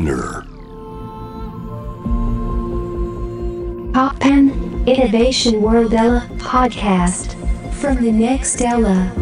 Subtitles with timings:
[0.00, 0.46] Spinner.
[3.92, 4.50] Poppen
[4.86, 7.36] Innovation World Ella podcast
[7.80, 9.12] from the next Ella.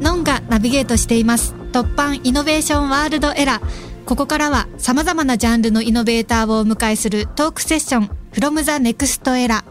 [0.00, 1.54] ノンがナビゲートしています。
[1.72, 3.60] 突版イノベーションワールドエラー
[4.06, 9.64] ここからは様々なジャンルのイノベーターをお迎えするトークセッション from the next era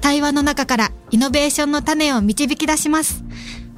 [0.00, 3.22] 対話の中からイノベーションの種を導き出します。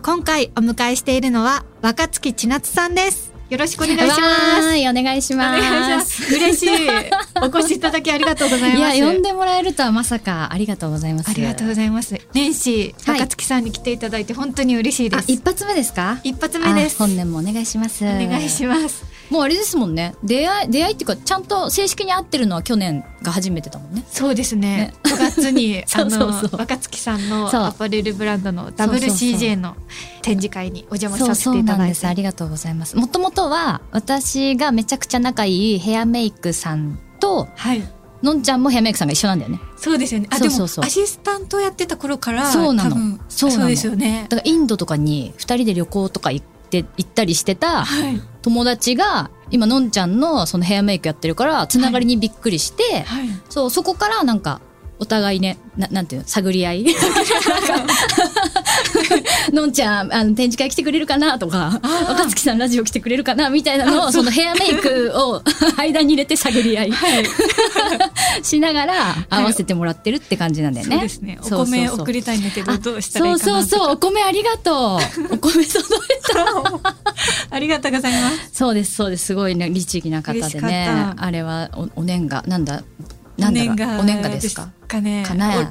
[0.03, 4.23] 今回お迎えしているのは若月千夏さんですよろしくお願いします。
[4.23, 6.35] はい、お願いしおます。
[6.35, 6.71] 嬉しい。
[7.43, 8.97] お越しいただきありがとうございます。
[8.97, 11.29] いや、呼んでもらえるとはまさか、ありがとうございます。
[11.29, 12.19] ありがとうございます。
[12.33, 13.21] 年始はい。
[13.21, 16.19] 若月さんに来ていただいて本当に嬉しいです、あ、一発目ですか？
[16.25, 16.97] 一発目です。
[16.97, 18.03] あ本年もお願いします。
[18.05, 20.15] お願いしますもうあれですもんね。
[20.23, 24.05] 出会い、出会いっていうか、ちゃんと正式に会ってるのは去年が初めてだもんね。
[24.11, 24.93] そうですね。
[24.93, 24.95] ね。
[25.05, 26.29] 9月に そうそうそう。
[26.29, 29.75] あの若月さんのアパレルブランドの WCJ の
[30.21, 31.51] 展示会にお邪魔させ。
[31.51, 32.07] ていただいて。
[32.07, 32.95] ありがとうございます。
[32.95, 37.83] もともとは、私がめちゃくちゃ仲いいヘアメイクさんと、はい。
[38.23, 39.61] のんちゃんもヘアメイクさんが一緒なんだよね。
[39.79, 40.29] そうですよね。
[40.31, 40.85] あそうそうそう。
[40.85, 43.19] でもアシスタントやってた頃からそうなの。
[43.31, 44.27] そうですよね。
[44.29, 53.29] だからインドとかに二人で旅行とか行って、行ったりしてたはい友達が、今のんちゃんのそのヘアメイクやってるから、つながりにびっくりして、はい。
[53.49, 54.61] そう、そこからなんか、
[54.99, 56.87] お互いね、ななんていうの、探り合い。
[59.53, 65.43] のんちゃん、あの、展示会来てくれるかなとか、若月さんラジオ来てくれるかなみたいなのを、そのヘアメイクを
[65.77, 66.93] 間に入れて探り合い。
[68.43, 68.95] しながら
[69.29, 70.95] 合わせてもらってるって感じなんだよね。
[70.95, 71.39] そうですね。
[71.43, 74.99] お米送りたいんだけどあどうしたらいいかなそうそうそう、お米ありがと
[75.31, 75.35] う。
[75.35, 76.93] お米届いた。
[77.51, 78.51] ありがとうございます。
[78.53, 79.27] そうです、そうです。
[79.27, 81.15] すごいね、律儀な方でね。
[81.17, 81.25] た。
[81.25, 82.83] あれはお、お年賀、なんだ、
[83.39, 84.01] なんだろう？
[84.01, 84.71] お年賀ですか？
[84.89, 85.25] かね。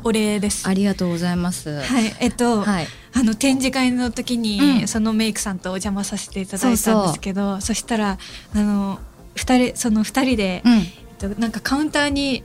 [0.03, 0.67] おお礼です。
[0.67, 1.81] ありがとうございます。
[1.81, 2.15] はい。
[2.19, 2.87] えっと、はい。
[3.13, 4.87] あの展示会の時に、うん。
[4.87, 8.17] そのメイクさんとお邪魔させていただいたんですけどそしたら
[8.55, 8.99] あの
[9.35, 10.73] 二人その二人で、うん。
[10.73, 10.85] えっ
[11.17, 12.43] と、なんかカウンターに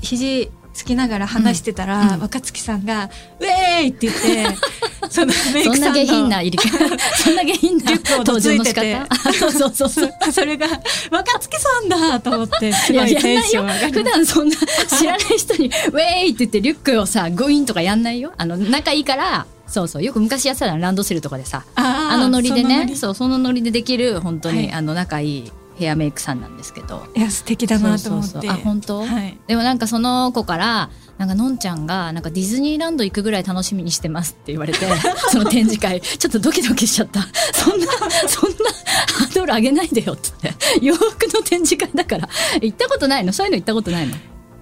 [0.00, 4.46] 肘つきながら話してたら、うんうん若月さんが「ウェーイ!」って言って
[5.10, 6.78] そのメイそんなクさんの下品な入り方、
[7.24, 9.32] そんな下品な登場の仕方。
[9.32, 10.10] そうそうそうそう。
[10.26, 10.66] そ それが
[11.10, 13.86] 若月さんだと思ってすごいやんないよテンション上が。
[13.86, 18.32] り普段そんな知らない人に、ウェーイって言ってリュックをさ、グイーンとかやんないよ。
[18.36, 20.02] あの、仲いいから、そうそう。
[20.02, 27.06] よく昔やってたのランドセルとかでさ、あのノリでね、そう、そのノリでできる、本当に、はいあの、仲いいヘアメイクさんなんですけど。
[27.14, 34.80] いや素敵だなと思ってそうそうそうあ、本当、はいでもなんかその子から、なんかのんちゃんが、なんかディズニーランド行くぐらい楽しみにしてますって言われて、
[35.30, 37.20] その展示会、ちょっとドキドキしちゃった。
[37.52, 37.86] そんな、
[38.26, 38.70] そんな
[39.12, 40.86] ハードル上げないでよって言って。
[40.86, 42.28] 洋服の展示会だから。
[42.60, 43.32] 行ったことないの？
[43.32, 44.14] そういうの行ったことないの？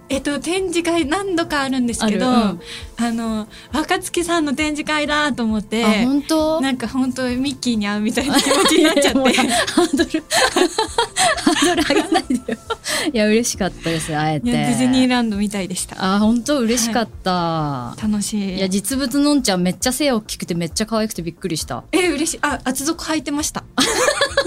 [0.09, 2.59] えっと、展示会何度かあるんですけど、ある
[3.09, 6.61] あの若月さんの展示会だと思ってあ、本当？
[6.61, 10.25] なんか本当ミッキーに会うみたいな気持ちになっちゃって ハードル、
[11.43, 12.59] ハードル上げないでよ。
[13.12, 14.53] いや、嬉しかったです、あえて。
[14.53, 17.97] ディズニーランドみたいでしたあ、本当嬉しかった。
[18.00, 21.83] 楽しいいや、実物のんちゃんめっちゃ背大きくてめっちゃ可愛くてびっくりした。
[21.91, 23.65] え嬉しいあ厚底履いてました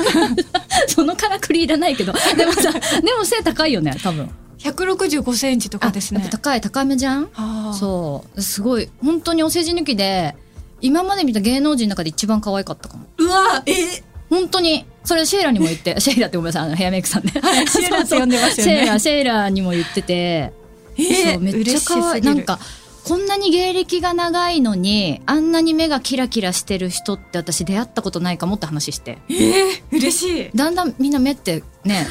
[0.88, 2.14] そのからくりいらないけど。
[2.38, 4.30] でもさ、でも背高いよね、多分。
[4.60, 7.30] 165センチとかですね高い、高めじゃん？
[7.74, 8.42] そう。
[8.42, 8.90] すごい。
[9.04, 10.36] 本当にお世辞抜きで、
[10.82, 13.06] 今まで見た芸能人の中で一番可愛かったかも。
[13.18, 14.04] うわえ？
[14.30, 14.86] 本当に。
[15.06, 17.34] それシェイラにも言って、 シェイラってごめんなさい、あのヘアメイクさんね。
[17.42, 22.22] はいシェイラって呼んでますよねシェイラ、シェイラにも言ってて、えーめっちゃ可愛い。
[22.22, 22.60] なんか、
[23.06, 29.18] こんなに芸歴が長いのに、あんなに目がキラキラしてる人って私出会ったことないかもって話して。
[29.30, 32.06] えー、嬉しいだんだんみんな目ってね、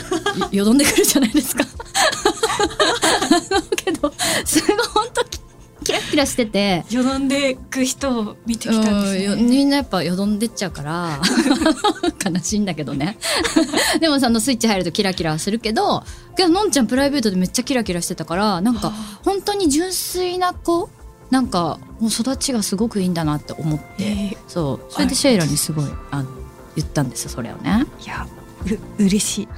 [0.51, 1.65] よよどんでくるじゃないですか。
[3.77, 4.13] けど、
[4.45, 5.39] すごい本当キ
[5.85, 11.21] キラキラしてて、よどんでく人を見てきたんですねみんなやっぱよどんでっちゃうから、
[12.31, 13.17] 悲しいんだけどね。
[14.01, 16.05] でもさ、あのスイッチ入るとキラキラするけど、
[16.37, 18.93] けどのんちゃんプライベートでめっちゃキラキラしてたから、なんか
[19.25, 20.91] 本当に純粋な子
[21.31, 24.93] なんかもう育ちがすごくいいんだなって思って、えーそう。
[24.93, 26.29] それでシェイラにすごい、あの、
[26.77, 27.87] 言ったんですよ、それをね。
[28.05, 28.27] いや
[28.99, 29.49] う嬉しい。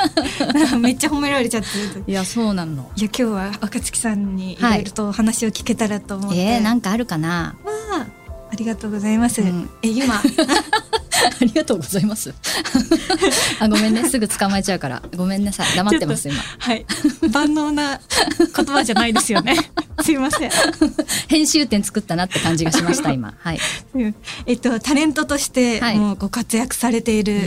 [0.78, 2.90] めっちゃ褒められちゃっていや、そうなの。
[2.96, 7.56] いや今日は若月さんにいろいろとお話を聞けたらと思って、えー、なんかあるかな？
[7.64, 7.70] ま
[8.02, 8.06] あ
[8.52, 9.70] ありがとうございます、うん。
[9.82, 10.20] え今
[11.40, 12.32] ありがとうございます。
[13.60, 14.08] あ、ごめんね。
[14.08, 15.02] すぐ捕まえちゃうから。
[15.16, 15.76] ごめんなさい。
[15.76, 16.40] 黙ってます、今。
[16.58, 16.86] はい
[17.30, 18.00] 万能な
[18.54, 19.56] 言葉じゃないですよね
[20.02, 20.50] すいません
[21.28, 23.34] 編集点作ったなって感じがしました、今。
[23.38, 23.58] はい。
[23.94, 24.14] うん
[24.46, 27.40] えっとタレントとしてはいもうご活躍されている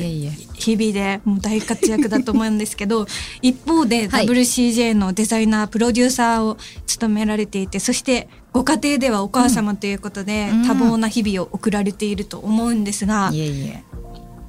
[0.54, 3.08] 日々でもう大活躍だと思うんですけど
[3.42, 10.68] 一方ではい WCJ のデザイナープロデューサーを務められていてそしてご家庭ではお母様ということで、うん。
[10.68, 13.84] 多忙な日々を送られていると思うんですが、いえいえ。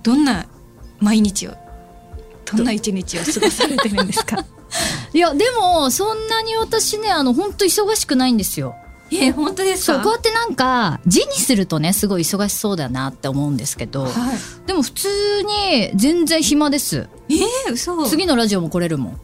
[0.02, 0.46] どんな
[1.00, 1.52] 毎日を
[2.44, 4.44] どんな一日を過ごされてるんですか？
[5.14, 8.74] いやでもそんなに私ねあの本当忙しくないんですよ。
[9.12, 14.12] え本当ですそうこうやってなんか字にするとねすごい忙しそうだなって思うんですけど、はい。
[14.66, 15.08] でも普通
[15.42, 17.08] に全然暇です。
[17.30, 18.04] えー、嘘。
[18.06, 19.20] 次のラジオも来れるもん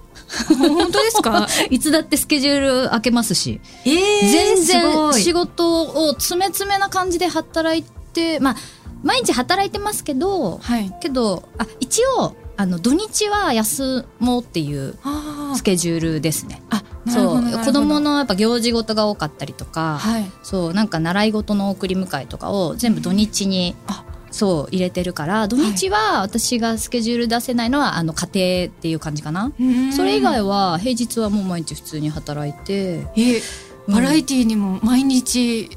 [0.58, 1.46] 本当ですか？
[1.70, 3.60] いつだってスケジュール開けますし。
[3.84, 8.56] えー、全然仕事を詰め詰めな感じで働いてまあ
[9.02, 10.92] 毎日働いてますけどはい。
[11.00, 16.62] けどあ一応あの土日は休もうっていうあスケジュールですね。
[16.70, 17.64] あそう。
[17.64, 20.30] 子供のやっぱ行事事が多かったりとか、はい。
[20.42, 29.52] そうなんか習い事の送り迎えとかを全部土日に、あそう入れてるから土日は私がスケジュール出せないのはあの家庭っていう感じかな。
[29.96, 33.06] それ以外は平日はもう毎日普通に働いて。
[33.16, 33.40] えうん
[33.88, 35.68] バラエティーにも毎日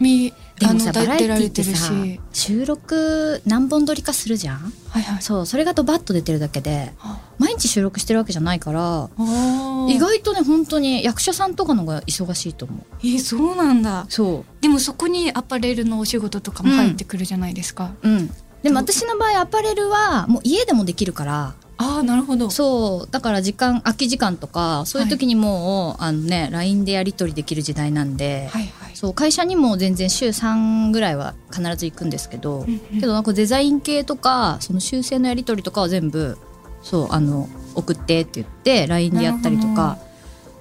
[0.00, 1.92] みでもさバラエティっててさ
[2.32, 4.72] 収録何本撮りかするじゃん。
[4.88, 5.22] はいはい。
[5.22, 7.20] そうそれがドバッと出てるだけであ。
[7.38, 9.90] 毎日収録してるわけじゃないからー。
[9.92, 12.80] 意外とね本当に役者さんとかの方が忙しいと思う。
[13.00, 14.06] えーそうなんだ。
[14.08, 14.62] そう。
[14.62, 18.30] でもそこにアパレルのお仕事とかも入ってくるじゃないですか、うん。
[18.62, 22.50] でも私の場合アパレルはもう家でもできるからああなるほど。
[22.50, 28.96] そうだから時間空き時間とかそういう時にもう、あのね LINE でやり取りできる時代なんで、はいはい。
[28.96, 33.00] そう会社にも全然週3ぐらいは必ず行くんですけど、うんうん。
[33.00, 36.36] けどなんかデザイン系とかその修正のやり取りとかは全部
[36.82, 39.98] そうあの送ってって言って LINE でやったりとか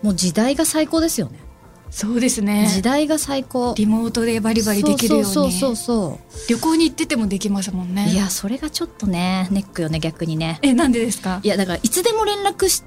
[0.04, 1.40] もう時代が最高ですよね
[1.90, 2.68] そうですね。
[2.68, 3.74] 時代が最高。
[3.78, 5.26] リモートでバリバリできるように。
[5.32, 6.20] そうそうそうそ
[6.50, 8.08] 旅行に行っててもできますもんね。
[8.10, 10.60] ういやそれがちょっとねネックよね逆にね。
[10.62, 11.40] えなんでですか？
[11.44, 12.84] いやだからいつでも連絡し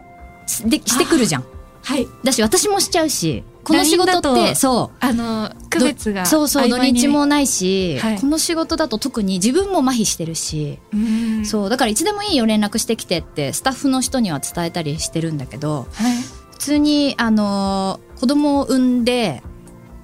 [0.67, 1.45] でしてくるじゃん。
[1.83, 2.07] はい。
[2.25, 4.97] だし私もしちゃうしこの仕事ってそう。
[5.01, 8.21] あの区別がそうそう土日もないし、はい。
[8.21, 11.47] この仕事だと特に自分も麻痺してるし、うん。
[11.47, 11.71] そう。
[11.71, 16.17] だからいつでもいいよ連絡してきてってスタッフの人には伝えたりしてるんだけどはい。
[16.53, 19.43] 普通にあのー子供を産んで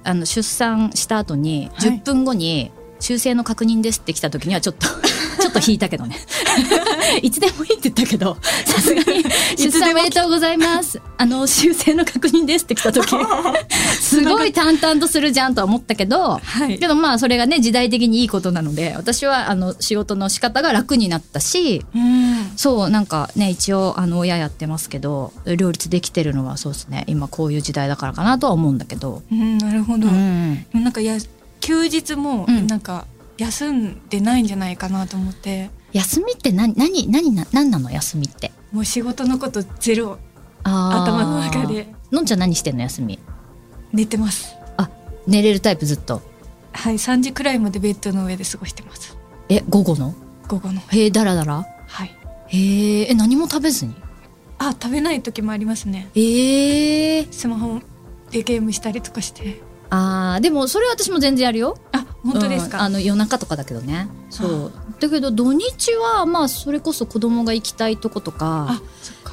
[0.03, 1.91] あの出産した後にはい。
[1.91, 4.87] 10分後に修正の確認ですって来た時にはちょっと
[5.37, 6.17] ちょっと引いたけどね。
[7.21, 9.23] いつでもいいって言ったけどさすがに。
[9.57, 11.01] 出産おめでとうございます。
[11.17, 13.15] あの修正の確認ですって来た時。
[13.99, 16.79] すごい淡々とするじゃんとは思ったけどはい。
[16.79, 22.51] けどまあそれがね時代的にいいことなので私はあの仕事の仕方が楽になったしうん。
[22.55, 27.03] そうなんかね一応あの親やってますけど両立できてるのはそうですね。
[27.07, 31.17] 今こういう時代だからかなとは思うんだけど、うんなるほど、うん、なんかや
[31.61, 32.67] 休日もうん。
[32.67, 33.05] なんか
[33.37, 38.51] 休んでないんじゃないかなと思って、休みって何何何な何なの休みって？
[38.71, 40.17] もう仕事のことゼロ。
[40.63, 41.87] 頭の中で。
[42.11, 43.19] のんちゃん何してんの休み？
[43.93, 44.55] 寝てます。
[44.77, 44.89] あ
[45.27, 46.21] 寝れるタイプずっと？
[46.73, 49.17] はい3時くらいまでベッドの上で過ごしてます。
[49.49, 50.13] え午後の？
[50.47, 50.81] 午後の。
[50.81, 52.15] へえだらだらはい。
[52.47, 53.93] へええ何も食べずに？
[54.59, 56.09] あ食べない時もありますね。
[56.15, 57.79] ええスマホ
[58.31, 59.61] でゲームしたりとかして。
[59.89, 61.77] あーでもそれ私も全然やるよ。
[61.91, 64.07] あ本当ですか、うんあの夜中とかだけどね。
[64.29, 64.71] そう。
[64.99, 68.81] だけど土日はまあそれこそ子供が行きたいとことか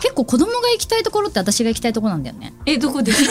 [0.03, 2.55] 結構子供が行きたいところって私が行きたいところなんだよね。
[2.67, 3.25] えどこです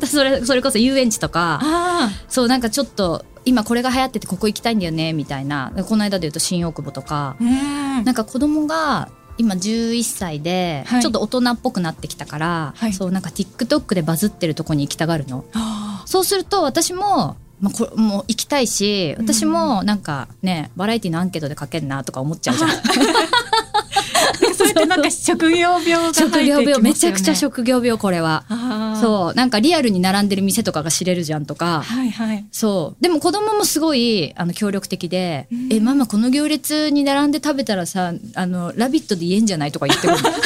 [0.00, 0.06] か？
[0.06, 1.58] それそれこそ遊園地とか。
[1.62, 5.72] あそうなんかちょっと今これが流行っててここ行きたいんだよねみたいな。
[5.88, 7.36] この間で言うと新大久保とか。
[7.42, 8.04] ん。
[8.04, 9.08] なんか子供が
[9.38, 11.02] 今11歳ではい。
[11.02, 12.92] ちょっと大人っぽくなってきたから、はい。
[12.92, 15.44] そうなんか TikTok でバズってるとこに行きたがるの。
[15.54, 22.70] あそうすると私も、まあ、こもう行きたいし私もなんかねバラエティのアンケートで書けんなとか思っちゃうじゃん。
[22.70, 22.74] ー
[24.54, 28.44] それってなんか職業病が入ってきますよ、職ね、業病めちゃくちゃ職業病これは。
[29.00, 29.34] そう。
[29.34, 31.82] なんかリアルに並んでる店とかが知れるじゃんとか。
[31.82, 32.44] はいはい。
[32.50, 33.02] そう。
[33.02, 35.72] でも子供もすごいあの協力的で「うん。
[35.72, 40.22] えママこの行列に並んで食べたらさあのラビットで言えんじゃない?」とか言ってくる。
[40.22, 40.28] の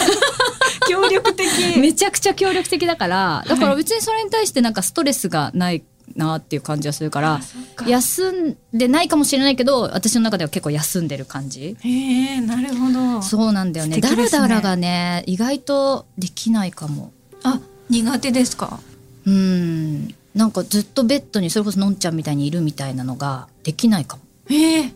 [0.88, 1.47] 協力的。
[1.78, 3.45] めちゃくちゃ協力的だから。
[3.49, 5.83] だから別にそれに対してなんかストレスがない
[6.16, 7.40] なっていう感じはするから
[7.87, 11.76] 休んでないかもしれないけど私の中では結構休んでる感じ。
[11.81, 13.23] へえなるほど。
[13.23, 13.97] そうなんだよね。
[13.97, 14.02] ね。
[14.02, 17.12] らだらがね意外とできないかも。
[17.42, 18.81] あ苦手ですか？
[19.26, 20.09] うん。
[20.35, 24.19] なんかずっとベッドにそれこそのんちゃんみたいにいるみたいなのができないか
[24.50, 24.92] ええ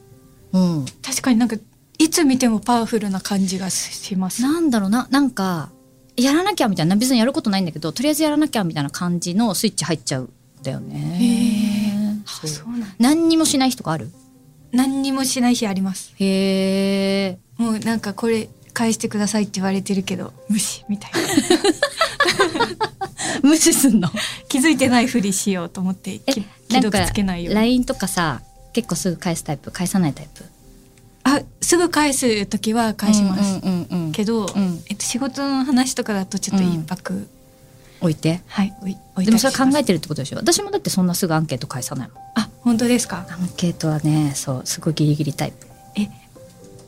[0.53, 0.87] もうん。
[1.03, 1.57] 確かになんか
[1.99, 4.43] いつ見てもパワフルな感じがします。
[4.43, 5.09] なんだろうな。
[5.11, 5.71] なんか
[6.17, 6.97] やらなきゃみたいな。
[6.97, 10.31] 別にやることないんだけどとりあえずやらなきゃみたいな感じのスイッチ入っちゃう
[10.75, 12.23] んだよね。
[12.27, 14.11] あそうなん何にもしない日とかある？
[14.73, 16.13] 何にもしない日あります。
[16.19, 17.39] へえ。
[17.57, 21.19] もうなんかこれ返してくださいって言われてるけど無視みたいな。
[23.49, 24.11] 無視すんの？
[24.49, 28.43] 気づいてないふりしようと思って既読つけないよ LINE とかさ
[28.73, 30.45] 結構すぐ返すタイプ返さないタイプ？
[31.23, 33.61] ああすぐ返す時は返します、
[34.13, 34.81] けど、うん。
[34.89, 37.27] えっと、仕事の話とかだとちょっと一泊、
[38.01, 38.41] 置いて。
[38.47, 40.39] はい置い置いでもそれ考えてるってことでしょ？
[40.39, 42.19] 私もだってそんなすぐアンケート返さないもん。
[42.35, 43.27] あ本当ですか？
[43.31, 45.67] アンケートはねそうすごいギリギリタイプ。
[45.97, 46.09] え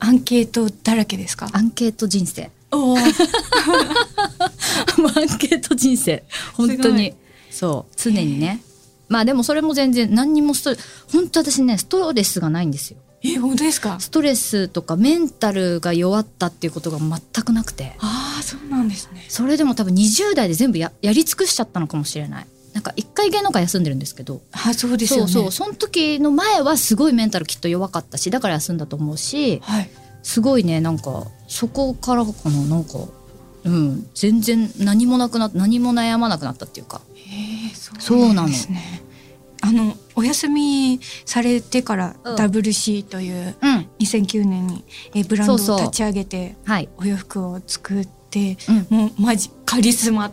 [0.00, 1.48] アンケートだらけですか？
[1.52, 2.50] アンケート人生。
[2.70, 3.00] おー。
[5.00, 6.22] もうアンケート人生。
[6.54, 7.14] 本当に。
[7.50, 7.94] そう。
[7.96, 8.60] 常にね。
[9.08, 10.76] まあでもそれも全然何にもストレ
[11.10, 13.98] 本当私ねストレスがないんですよえ本当ですか？
[14.00, 17.94] ストレスとかメンタルが弱ったっていうことが全くなくて。
[17.98, 19.24] ああそうなんですね。
[19.28, 22.46] それでも多分20代で全部ややり尽くしちゃったのかもしれない。
[22.74, 24.40] なんか一回芸能界休んでるんですけど。
[24.52, 25.32] あそうですよね。
[25.32, 25.52] そうそう。
[25.52, 29.90] その時の前はすごいメンタルきっと弱かったしだから休んだと思うしはい。
[30.22, 32.98] すごいねなんかそこからかななんか
[33.64, 34.06] うん。
[34.14, 37.00] 全然何もなくな何も悩まなくなったっていうか。
[37.14, 39.02] へえそうそうなのですね
[39.60, 42.34] あのお休みされてからうん。
[42.36, 43.88] WC といううん。
[44.00, 44.84] 2009年に
[45.14, 46.88] えブランドを立ち上げてはい。
[46.96, 48.56] お洋服を作って
[48.90, 48.96] うん。
[48.96, 50.30] もうマジカリスマ。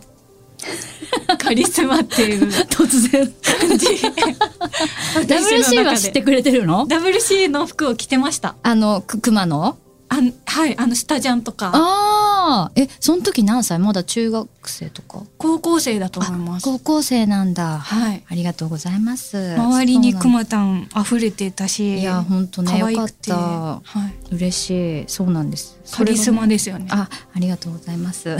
[1.38, 3.26] カリスマっていう突然。
[3.42, 3.86] 感じ。
[5.26, 8.56] WC は知ってくれてるの？WC の服を着てました。
[8.62, 9.76] あのく熊の？
[10.08, 11.70] あんはいあのスタジャンとか。
[11.72, 12.25] ああ
[12.74, 13.78] えその時何歳？
[13.78, 15.22] まだ中学生とか？
[15.38, 16.64] 高校生だと思います。
[16.64, 17.78] 高校生なんだ。
[17.78, 18.22] はい。
[18.28, 19.54] ありがとうございます。
[19.56, 23.30] 周りにクそうなんマタン溢れてたしいや本当ね可愛くて。
[23.30, 23.98] よかった。
[23.98, 25.04] はい、嬉しい。
[25.06, 25.78] そうなんです。
[25.92, 26.86] カリスマでですよね。
[26.90, 28.36] あありがとうございます。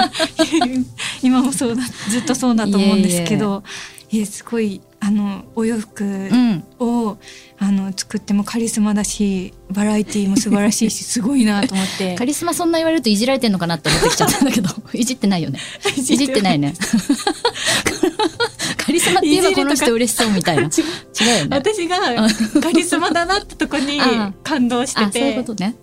[1.22, 3.62] 今もそうだずっとそうだと思うんですけど。
[4.08, 6.64] いやすごいあのお洋服うん。
[6.80, 7.16] を、
[7.58, 12.16] あの作ってもカリスマだしバラエティーも素晴らしいし すごいなと思って。
[12.16, 15.60] カリスマそんな言われるといじられてんのかなって思ってきちゃったんだけど いじってないよね。
[15.96, 16.58] いじってない。
[16.58, 16.74] ね。
[18.76, 20.62] カリスマって言えばこの人嬉しそうみたいな。
[20.62, 21.56] 違うよね。
[21.56, 21.98] 私が
[22.60, 25.76] カリスマだなってとこにあ感動してあそういうてことね。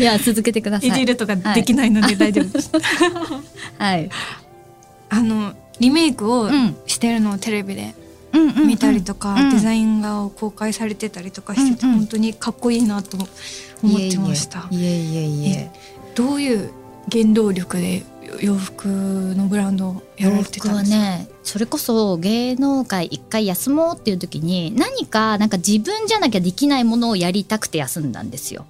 [0.00, 0.88] いや続けてください。
[0.88, 2.70] いじるとかできないので大丈夫です。
[3.78, 4.08] はい。
[5.10, 7.94] あのリメイクをうんしてるのをテレビで
[8.32, 13.16] うんうんうん見たりとか、うんデザイン画を公開されてたりとかしてて、うんうん本当にかっこいいなと
[13.82, 14.68] 思ってました。
[14.70, 15.70] いえいえいえ
[16.14, 16.70] どういう
[17.10, 18.02] 原動力で
[18.42, 20.98] 洋服のブランドをやら洋れてたんですか？
[20.98, 28.66] ねそれこそ芸能界一回休もうっていう時に何かなんか自分じゃなきゃできないものをやりたくて休んだんですよ。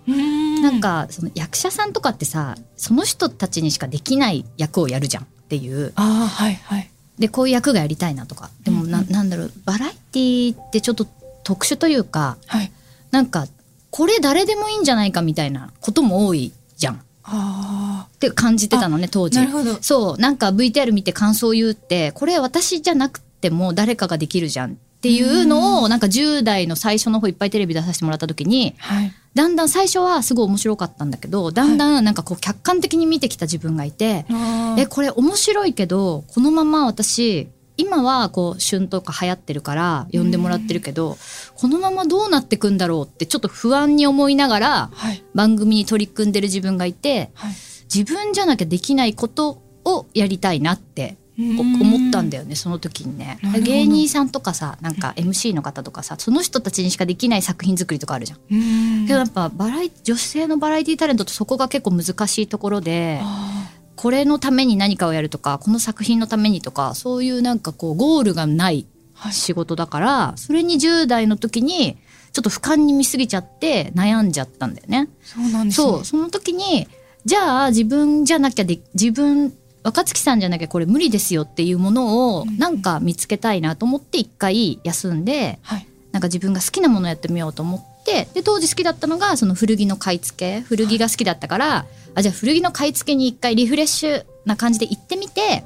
[0.63, 6.91] なんかその役者さんとかってさその人たちにしかできない役をやるじゃんっていうああはいはい。
[7.19, 8.51] でこういう役がやりたいなとか。
[8.65, 9.13] でもな,、うんうん。
[9.13, 11.07] なんだろうバラエティーってちょっと
[11.45, 12.71] 特殊というかはい。
[13.11, 13.47] なんか
[13.91, 16.95] これ誰でもいいんじゃないかみたいなことも多いじゃん。
[16.95, 16.99] っ
[17.31, 19.37] あて感じてたのね当あ時。
[19.37, 19.79] なるほど。
[19.83, 29.13] そうなんか VTR 見て感想を言うってこれ私じゃなくても誰かができるじゃんっていうのをなんか10代の最初の方いっぱいテレビ出させてもらった時にはい。
[29.35, 41.17] だんだん最初はすごい面白かったんだけどだんだんなんかこう客観的に見てきた自分がいて、あーえこれ面白いけどこのまま私今はこう旬とか流行ってるから呼んでもらってるけど、
[41.55, 47.53] このままどうなってくんだろうってちょっと不安に思いながらはい番組に取り組んでる自分がいてはい。
[47.95, 59.07] 自分じゃなきゃできないことをやりたいなってお思ったんだよねその時にね芸人さんとかさなんか MC の方とかさその人たちにしかできない作品作りとかあるじゃん。
[59.07, 68.87] けどやっぱバラエ女性のバラエティタレントとそこが結構難しいところであこれのために何かをやるとかこの作品のためにとかそういうなんかこうゴールがない
[69.31, 71.99] 仕事だからそれに10代の時に
[72.33, 75.09] ちょっと俯瞰に見すぎちゃって悩んじゃったんだよね。
[75.23, 75.87] そうなんですね。
[75.89, 76.87] そうその時に
[77.25, 79.53] じゃあ自分じゃなきゃで自分
[79.89, 85.87] 若月さんじゃなきゃこれ無理ですよっていうものをうんなんか見つけたいなと思って一回休んではい。
[86.13, 95.65] なんか自分が好きなものをやってみようと思ってで当時好きだったのがその古着の買い付け古着が好きだったから、あじゃあ古着の買い付けに一回リフレッシュな感じで行ってみて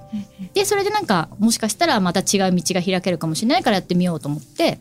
[0.52, 4.80] でそれでなんかもしかしたらまた違う道が開けるかもしれないからやってみようと思って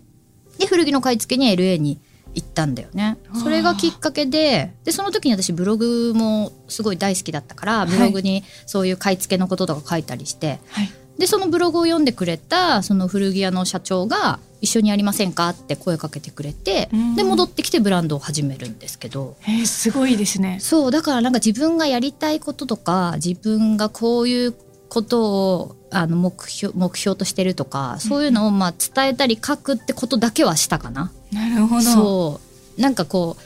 [0.57, 1.99] で古着の買い付けに LA に
[2.33, 10.91] 行ったんだよねそれがきっかけででその時に私ブログもすごい大好きだったからいブログにそういう買い付けのこととか書いたりして、はい。
[11.17, 20.57] でそのブログを読んでくれたその古着屋の社長が「一緒にやりませんか?」って声かけてくれてうんで戻ってきてブランドを始めるんですけどえー、すごいですね。
[20.61, 24.55] そうだからなんか自分がやりたいこととか自分がこういう
[24.89, 31.11] ことをあの目標目標としてるとかそういうのをまあ伝えたり書くってことだけはしたかな。
[31.31, 31.81] なるほど。
[31.81, 32.41] そ
[32.77, 32.81] う。
[32.81, 33.43] なんかこう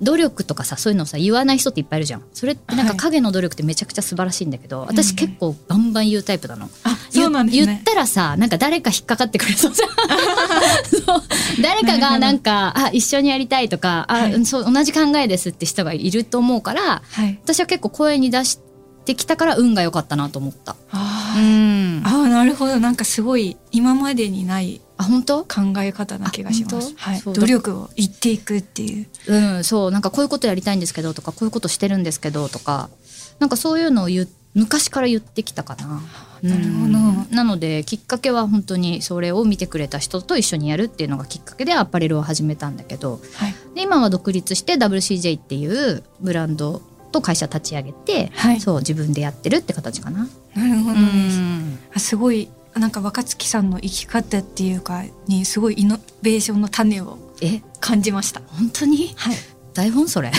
[0.00, 2.22] 努力とかさそういうのをさ言わない人っていっぱいいるじゃん。
[2.32, 2.98] それってなんかはい。
[2.98, 6.68] 影の努力ってめちゃくちゃ素晴らしいんだけど、うん私結構バンバン言うタイプなの。
[6.84, 7.66] あ、言そうなんですね。
[7.66, 9.88] 言ったらさなんか誰か引っかかってくれそうじゃん。
[11.04, 11.22] そう。
[11.60, 14.34] 誰かがなんかあ一緒にやりたいとかあ、はい。
[14.34, 17.38] うんそう同じ考えですって人がいると思うからはい。
[17.42, 18.67] 私は結構声に出して
[19.14, 20.76] きたから運が良かったなと思った。
[20.90, 22.78] あうーん、あーなるほど。
[22.80, 25.44] なんかすごい今までにないあ本当？
[25.44, 26.94] 考え方な気がします。
[26.96, 27.20] はい。
[27.20, 29.06] 努力を言っていくっていう。
[29.26, 29.90] うん、そう。
[29.90, 32.90] なんかこういうことやりたいんですけどとかこういうことしてるんですけどとか
[33.38, 36.02] なんかそういうのを言う昔から言ってきたかな。
[36.42, 36.84] なるほど。
[36.84, 43.54] うんなのできっかけは本当にそれを見てくれた人と一緒にやるっていうのがきっかけでアパレルを始めたんだけどはい。
[43.74, 50.28] で今は独立して WCJ っていうブランドと会社立ち上げて、はいそう自分でやってるって形かな。
[50.54, 51.38] なるほどうです。
[51.38, 57.62] んあすごいなんか若月さんの生き方っていうかにすごいイノベーションの種をえ？
[57.80, 58.40] 感じました。
[58.46, 59.14] 本当に？
[59.16, 59.36] はい。
[59.74, 60.32] 台本それ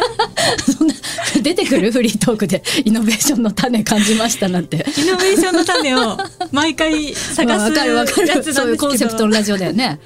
[0.76, 0.94] そんな
[1.42, 4.86] 出てくるフリートークでイノベーションの種感じましたなんて。
[4.98, 6.18] イノベーションの種を
[6.52, 8.52] 毎回探まあわかるわかる。
[8.52, 10.00] そうんいうコンセプトのラジオだよね。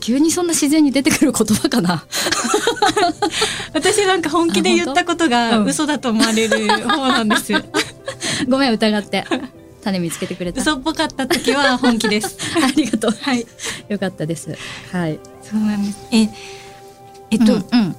[0.00, 2.04] 急にそんな自然に出てくる言葉かな。
[3.72, 7.52] 私なんか本気で言ったことあが嘘だと思われる方なんです。
[8.48, 9.24] ごめん疑って。
[9.82, 10.60] 種見つけてくれた。
[10.60, 12.36] 嘘っぽかった時は本気です。
[12.62, 13.10] ありがとう。
[13.20, 13.46] はい。
[13.88, 14.56] よかったです。
[14.92, 15.18] はい。
[15.42, 15.98] そうなんです。
[16.12, 16.28] え、
[17.32, 17.96] えっと、うんうん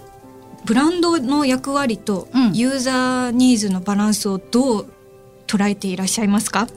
[0.66, 4.86] ブランドの役割とうんユーザーニーズのバランスをどう
[5.48, 6.68] 捉えていらっしゃいますか？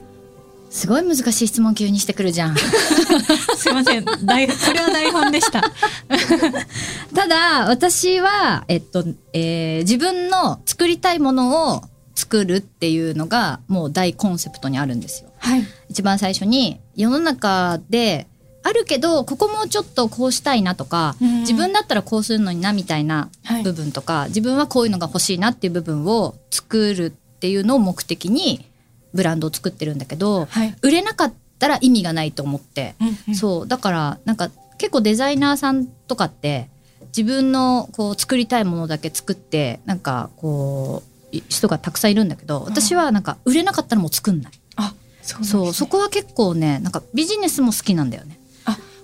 [0.69, 2.55] すごい難しい質問急にしてくるじゃん
[3.55, 4.05] すいません。
[4.25, 5.61] 台これは台本でした。
[7.15, 11.81] ただ私は、えっとえー自分の作りたいものを
[12.15, 15.29] 作るっていうのがもう大コンセプトにあるんですよ。
[15.39, 15.65] はい。
[15.89, 18.27] 一番最初に世の中で
[18.67, 21.39] あるけどここもちょっとこうしたいなとか、うん。
[21.41, 23.63] 自分だったらこうするのになみたいなはい。
[23.63, 28.65] 部分とか、自分はこういうのが欲しいなっていう部分を作るっていうのを目的に
[29.13, 30.75] ブランドを作ってるんだけどはい。
[30.81, 32.95] 売れなかったら意味がないと思って。
[32.99, 33.35] うんうん。
[33.35, 33.67] そう。
[33.67, 36.69] だからなんか結構デザイナーさんとかって
[37.17, 44.51] 自分のこう作りたいものだけ作ってなんかこうい人がたくさんいるんだけど私はなんか売れなかったらもう作んない。
[44.75, 45.63] あ、そうなんですね。
[45.63, 45.73] そう。
[45.73, 48.35] そこは結構ねなんかビジネスも好きなんだよね。
[48.35, 48.36] あ、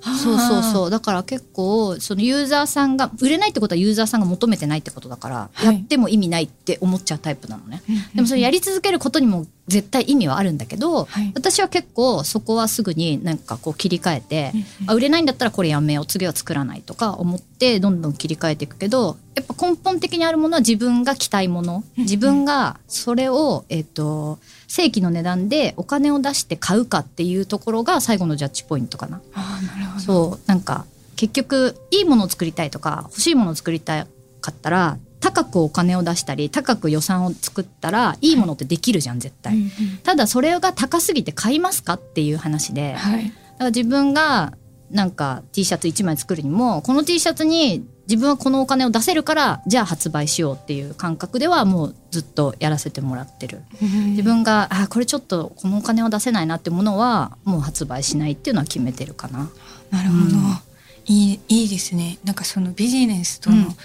[0.03, 0.63] そうそうう。
[0.63, 0.89] そう。
[0.89, 5.75] だから結構そのユーザーさんが売れないってことはユーザーさんが求めてないってことだから、はい。
[5.75, 7.81] やっても意味ないって思っちゃうタイプなのね。
[8.13, 14.51] でもそれやり続けることにも絶対意味はあるんだけど、はい私は結構そこはすぐになんかこう切り替えて、
[14.87, 29.21] あ売れないんだったらこれやめよう次は作らないとか思ってどんどん切り替えていくけどやっぱ根本的にあるものは自分が着たいものうん自分がそれを、えっと正規の値段でお金を出して買うかっていうところが最後のジャッジポイントかな。
[29.33, 29.99] あー、なるほど。
[29.99, 34.07] そうなんか結局いいものを作りたいとか欲しいものを作りた
[34.41, 39.55] かったら高くお金を出したり高く予算を作ったらいいものってできるじゃん絶対。
[39.55, 39.69] うんうん
[40.03, 42.91] ただそれが高すぎて買いますかっていう話で。
[42.93, 43.33] だかはい。
[43.57, 44.53] ら自分が
[44.91, 53.61] なんか T シャツ1枚作るにもこの T シャツに自分はこのお金を出せるからじゃあ発売しようっていう感覚ではもうずっとやらせてもらってる。
[53.81, 59.49] 自分があこれちょっとこのお金を出せないなってものはもう発売しないっていうのは決めてるかな。
[59.89, 60.59] なるほど、うん。
[61.05, 62.17] いいいいですね。
[62.25, 63.75] なんかそのビジネスとの、うん。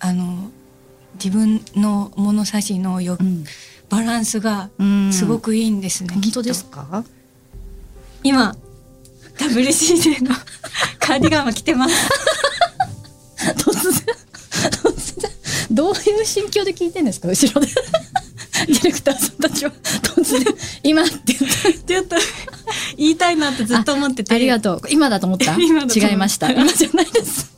[0.00, 0.50] あの
[1.22, 3.44] 自分の物差しのよ、うん。
[3.88, 5.12] バランスがうん。
[5.12, 7.04] すごくいいんですね、本当ですか？
[8.22, 8.56] 今
[9.38, 10.34] WCJ の
[10.98, 11.94] カーディガンを着てます。
[13.56, 13.92] 突然
[14.82, 15.30] 突然。
[15.70, 17.28] どういう心境で聞いてんですか？
[17.28, 17.68] 後ろで。
[18.66, 19.70] ディレクターさんたちは。
[20.02, 20.44] 突然
[20.82, 21.78] 「今」って言って。
[21.86, 22.16] ちょっと
[22.96, 24.34] 言いたいなってずっと思ってて。
[24.34, 24.82] ありがとう。
[24.90, 25.54] 今だと思った？
[25.54, 26.08] 今だと思った。
[26.10, 26.50] 違いました。
[26.50, 27.52] 今じゃないです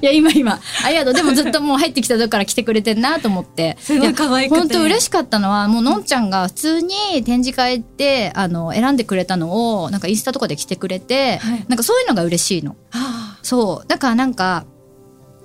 [0.00, 0.60] いや今今。
[0.84, 3.76] ありがとうでもずっともう入ってきた時から来てくれてんなと思って。
[3.80, 4.58] すごい可愛くて。
[4.58, 11.64] 本当嬉しかったのはもうのんちゃんが普通に展示会であの選んでくれたのをなんかインスタとかで来てくれて、はい。
[11.68, 12.76] なんかそういうのが嬉しいの。
[12.92, 13.88] あそう。
[13.88, 14.64] だからなんか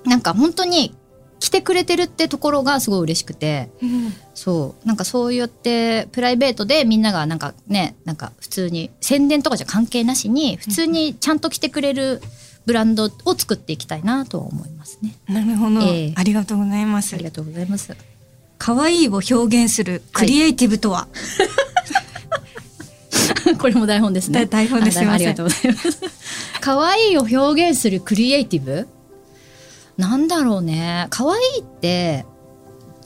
[0.06, 0.96] なんか本当に
[1.40, 3.70] 来てくれてるってところがすごい嬉しくて。
[3.82, 4.14] ーうん。
[4.34, 4.88] そう。
[4.88, 12.22] なんかそうやってプライベートでみんながなんかねなんか普通に宣伝とかじゃ関係なしに普通にちゃんと来てくれる
[12.68, 15.16] ブランドを作っていきたいなとは思いますね。
[15.30, 17.96] なるほど、ええありがとうございますありがとうございます。
[18.58, 21.08] 可愛いを表現するクリエイティブとは、
[23.58, 24.42] これも台本ですね。
[24.42, 26.02] だ台本ですありがとうございます。
[26.60, 28.86] 可愛いを表現するクリエイティブ？
[29.96, 31.08] なんだろうね。
[31.10, 32.26] 可愛いって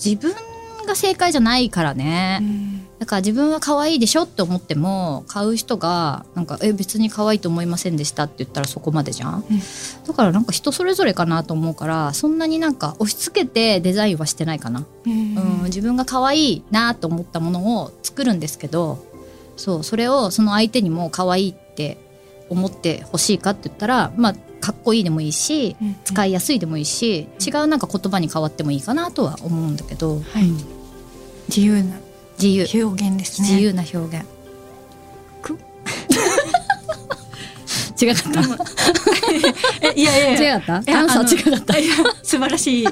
[0.04, 0.34] 自分
[0.88, 2.40] が正解じゃないからね。
[2.42, 9.60] うんだから自分は可愛いでしょって思っても買う人がなんかえ別に可愛いと思いませんでしたって言ったらそこまでじゃん、うん。
[10.06, 15.12] だからなんか人それぞれかなと思うからそんなになんか押し付けてデザインはしてないかな、うん。
[15.12, 19.04] うん、自分が可愛いなと思ったものを作るんですけど
[19.58, 21.98] そうそれをその相手にも可愛いって
[22.50, 30.44] 思ってほしいかって言ったらまあかっこいいでもいいし、うん使いやすいでもいいし違うなんか言葉に変わってもいいかなとは思うんだけど、はい。
[30.44, 30.58] うん。
[31.48, 31.96] 自由な
[32.42, 32.86] 自由。
[32.88, 33.48] 表現ですね。
[33.50, 34.26] 自由な表現。
[35.42, 35.58] く？
[38.02, 38.42] 違かった。
[39.88, 40.98] えいやいや違かった？
[40.98, 41.74] アンサー違かった？
[42.24, 42.88] 素晴らしい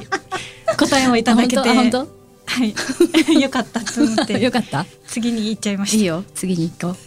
[0.78, 1.58] 答えをいただけて。
[1.70, 2.02] あ本当？
[2.02, 2.08] あ
[2.46, 2.76] はい。
[3.42, 4.40] よかったと思って。
[4.40, 4.86] よかった？
[5.08, 5.98] 次に行っちゃいました。
[5.98, 6.24] いいよ。
[6.36, 6.98] 次に行こう、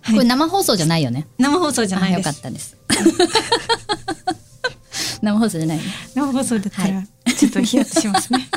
[0.00, 0.14] はい。
[0.14, 1.26] これ生放送じゃないよね。
[1.38, 2.76] 生放送じゃないあよですかったです。
[5.20, 5.82] 生放送じゃないね。
[6.14, 7.02] 生放送だったはら
[7.34, 8.48] ちょっとヒヤッとしますね、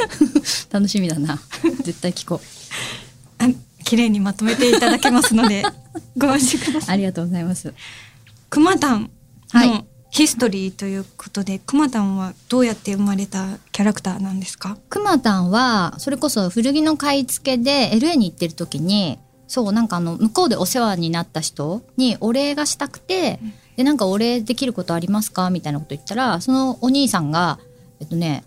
[0.70, 1.38] 楽しみだな。
[1.82, 3.42] 絶対聞こう。
[3.42, 3.48] あ
[3.84, 5.62] 綺麗にまとめていただけますので
[6.16, 6.94] ご安心ください。
[6.94, 7.72] ありがとうございます。
[8.50, 9.10] くまたん
[9.52, 14.78] はのヒストリーということで、くまたんはどうやって生まれたキャラクターなんですか？
[14.88, 23.40] くまたんはそれこそ古着の買い付けで LA に行ってる時にそうなんかあの向こうでお世話になった人にお礼がしたくて、
[23.76, 25.50] でなんかお礼できることありますか？
[25.50, 27.58] みたいなこと言ったらそのお兄さんが
[28.00, 28.44] えっとね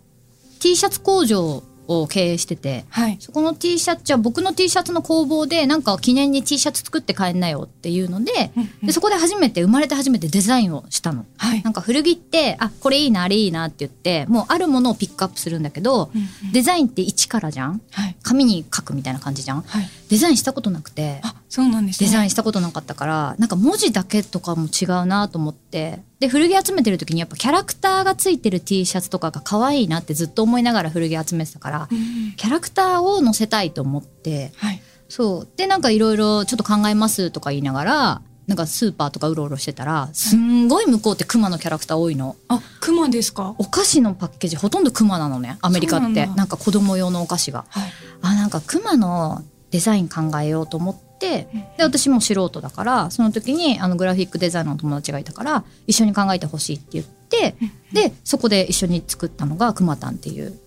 [0.57, 3.17] T シャツ工場を経営しててはい。
[3.19, 8.87] そこの T シャツじゃあ僕の T シャツの工房でなんか記念に T シャツ作って帰んなよっていうので,、うんうん。
[8.87, 11.25] でそこで初めて生まれて初めてデザインをしたの。
[11.37, 11.63] はい。
[11.63, 16.51] なんか古着ってあこれいいなあれいいなって言ってもうあるものをピックアップするんだけど、うんうん。
[16.51, 17.81] デザインって一からじゃん。
[17.91, 18.15] はい。
[18.21, 19.61] 紙に書くみたいな感じじゃん。
[19.61, 19.89] はい。
[20.09, 21.21] デザインしたことなくて。
[21.23, 22.09] あそうなんですね。
[22.09, 26.01] デザインしたことなかったからなんか文字だけとかも違うなと思って。
[26.19, 34.51] で古着集めてる時にやっぱキャラクターがついてる T シャツとかが可愛いなってずっと思いながら古着集めてたからうんキャラクターを載せたいと思って。
[34.57, 34.81] はい。
[35.09, 35.47] そう。
[35.55, 42.35] でなんかいろいろちょっと考えますとか言いながらなんかスーパーとかうろうろしてたらすんごい向こうってクマのキャラクター多いの。
[42.49, 43.55] あクマですか？
[43.57, 46.25] お菓子のパッケージほとんどクマなのねアメリカって。
[46.27, 47.65] なんか子供用のお菓子が。
[47.69, 47.91] はい。
[48.21, 51.06] あなんかクマのデザイン考えようと思って
[51.53, 60.57] うんで私も素人だからその時にあのグラフィックデザイナーの友達がいたから一緒に考えてほしいって言ってでそこで一緒に作ったのがクマタンっていう。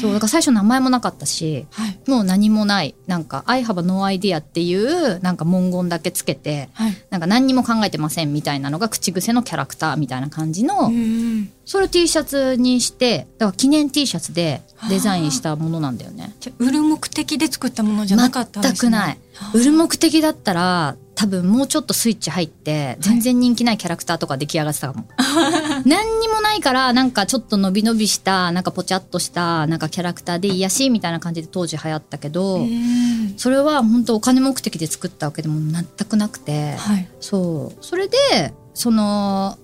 [0.00, 1.98] そうだから最初名前もなかったしはい。
[2.06, 6.96] もう何もないなんか「I have no idea」っていうなんか文言だけつけてはい。
[7.10, 16.32] なんか何にも考えてませんみたいなのが口癖のキャラクターみたいな感じの、うんそれを T シャツにしてだから記念 T シャツでデザインしたものなんだよね。
[16.58, 18.76] 売る目的で作ったものじゃなかったんですね。
[18.76, 19.18] 全くない。
[19.54, 25.06] 売る目的だったら多分もうちょっとスイッチ入って全然人気ないキャラクターとか出来上がってたかも。
[25.86, 37.08] 何にもないからなんかちょっと伸び伸びしたなんかポチャっとしたなんかキャラクターでいいやしみたいな感じで当時流行ったけど、うんそれは本当お金目的で作ったわけでも全くなくて、はい。
[37.20, 37.84] そう。
[37.84, 39.58] それでその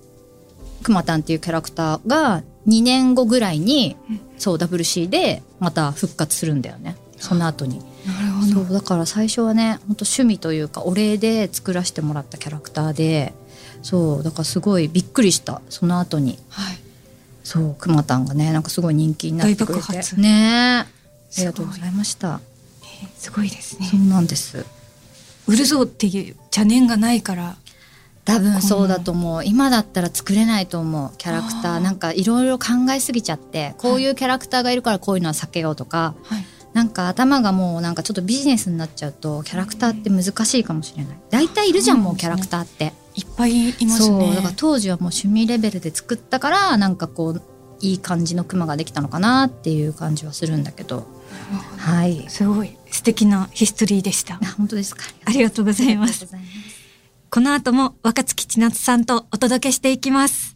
[0.83, 4.21] くまたんっていうキャラクターが2年後ぐらいに、うん。
[4.37, 6.97] そう WC でまた復活するんだよね。
[7.17, 7.81] その後に。
[8.53, 13.33] そうだから最初はね本当趣味というかお礼で作らせてもらったキャラクターで
[13.83, 15.61] そうだからすごいびっくりした。
[15.69, 16.39] その後に。
[16.49, 16.79] はい。
[17.43, 20.15] そうくまたんがねなんかすごい人気になってくれて。
[20.15, 20.79] ねえ。
[20.79, 20.87] あ
[21.39, 22.39] りがとうございました。
[23.17, 23.87] すごいですね。
[23.87, 24.65] そうなんです。
[25.47, 27.57] 売るぞっていう邪念がないから。
[28.23, 29.43] 多分そうだと思う。
[29.43, 31.17] 今だったら作れないと思う。
[31.17, 31.79] キャラクター。
[31.79, 41.17] なんかいろいろ考えすぎちゃってこういうキャラクターがいるからこういうのは避けようとか、はいなんか頭がもうなんかちょっとビジネスになっちゃうとキャラクターって難しいかもしれない。
[41.29, 42.93] 大体いるじゃんもうキャラクターって。
[43.15, 47.41] いっぱいいますそうねだから当時はもう趣味レベルで作ったからなんかこう
[47.79, 51.05] いい感じのクマができたのかなっていう感じはするんだけど。
[51.77, 52.25] はい。
[52.29, 54.35] すごい素敵なヒストリーでした。
[54.35, 55.03] あ本当ですか。
[55.25, 56.11] ありがとうございます。
[56.11, 56.83] ありがとうございます
[57.33, 60.53] この後も若月千夏さんとお届けしていきます。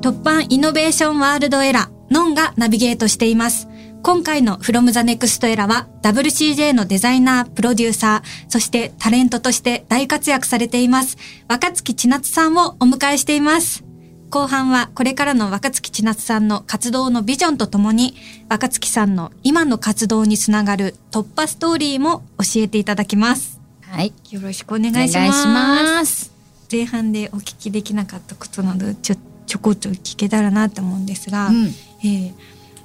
[0.00, 3.68] 突版イノベーションワールドエラー、ノンがナビゲートしています。
[4.02, 11.16] 今回の From the Next Era は WCJ のデザイナー、プロデューサー、そしてタレントとして大活躍されています。
[11.48, 13.84] 若月千夏さんをお迎えしています。
[14.30, 18.14] 後半はこれからの若月千夏さんの活動のビジョンとともに、
[18.48, 23.60] 若月さんの今の活動につながる突破ストーリーも教えていただきます。
[23.82, 25.46] はいよろしくお願いします。
[25.46, 26.32] ます
[26.70, 29.16] 前半でお聞きできなかったことなどちょ
[29.46, 32.34] ちょこっと聞けたらなと思うんですが、うんえー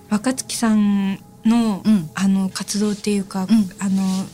[0.09, 2.09] 若月さんの、うん。
[2.13, 3.69] あの活動っていうか、うん。
[3.79, 4.25] あの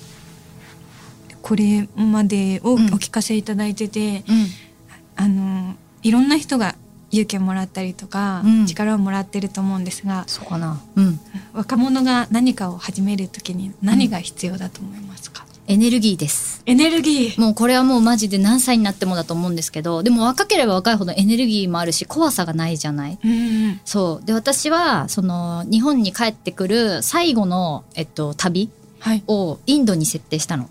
[1.41, 2.87] これまでをおうん。
[2.95, 4.47] 聞かせいただいてて、うん。
[5.15, 6.75] あのいろんな人が
[7.11, 8.65] 勇気をもらったりとか、うん。
[8.65, 10.81] 力をもらってると思うんですがそうかな。
[10.95, 11.19] うん。
[11.53, 16.63] 若者が何かを始めるときに何が必要だと思いますか、エネルギーです。
[16.65, 17.39] エネルギー。
[17.39, 23.19] もうこれはもうマジで何歳になってもだと思うんですけど、でも若ければ若いほどエネルギーもあるし、怖さがないじゃない？
[23.23, 23.79] うん。
[23.85, 24.25] そう。
[24.25, 29.23] で、私は、その、日本に帰ってくる最後の、えっと、旅はい。
[29.27, 30.67] をインドに設定したの。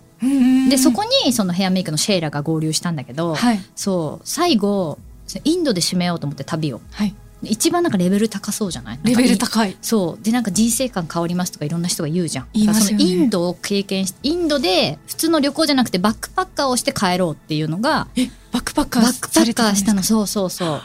[0.69, 3.59] で、そこに、そのヘアメイクのシェイラが合流したんだけど、はい。
[3.77, 4.99] そう、最後、
[5.45, 6.81] インドで締めようと思って旅を。
[6.91, 7.15] はい。
[7.41, 8.99] 一番なんかレベル高そうじゃない？
[9.03, 9.77] レベル高い。
[9.81, 10.23] そう。
[10.23, 12.47] で、なんか人生観変わりますとかいろんな人が言うじゃん。
[12.53, 20.81] 言いますよねインドを経験して、インドで普通の旅行じゃなくてバックパッカーをして帰ろうっていうのが、え、バックパッカーバックパッカーしたの、そうそうそう。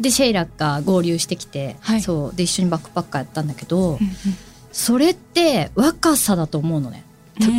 [0.00, 2.36] で、シェイラが合流してきて、はいそう。
[2.36, 3.98] で、一緒にバックパッカーやったんだけど、
[4.72, 7.04] それって若さだと思うのね。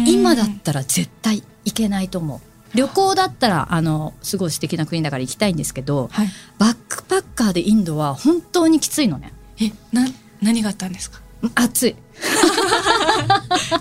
[0.07, 2.39] 今だったら絶対行けないと思う。
[2.75, 6.29] 旅行だったら、あの、すごい素敵な国だから行きたいんですけど、はい。
[6.57, 9.33] バックパッカーでインドは本当にきついのね。
[9.59, 10.05] え、な、
[10.41, 11.19] 何があったんですか？
[11.55, 11.95] 暑い。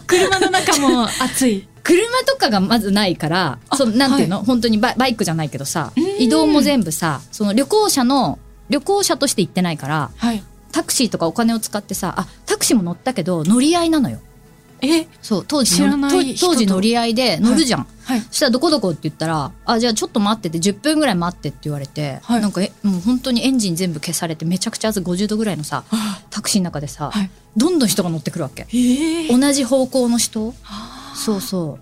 [0.06, 1.68] 車の中も暑い。
[1.82, 10.42] 車とかがまずないから、あそのなんていうの、本当にバイバイクじゃないけどさ、うん移動も全部さ、その旅行者の、旅行者として行ってないから、はい。
[10.72, 14.18] タクシーとかお金を使ってさ、あ、タクシーも乗ったけど乗り合いなのよ。
[14.80, 17.86] え、そう、当時知らない当時乗り合いで乗るじゃん。
[18.04, 18.20] はい。
[18.20, 27.30] そしたらどこどこって言ったら、あ、じゃあちょっと待ってて、10分ぐらい待ってって言われて、はいなんかえ、もう本当にエンジン全部消されて、めちゃくちゃ暑い50度ぐらいのさ、あタクシーの中でさ、はい。
[27.56, 28.66] どんどん人が乗ってくるわけ。
[28.72, 29.28] ええ。
[29.28, 31.78] 同じ方向の人あそうそ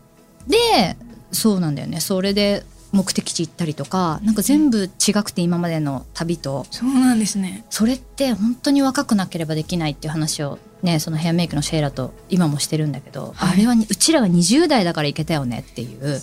[0.48, 0.50] う。
[0.50, 0.96] で、
[1.32, 2.00] そうなんだよね。
[2.00, 7.64] それで目的地行ったりとか、なんか全部違くて今までの旅と、そうなんですね。
[7.70, 16.20] それって本当に若くなければできないっていう話をね、そのヘアメイクのシェイラと今もしてるんだけど、はいあれはにうちらが20代だから行けたよねっていう。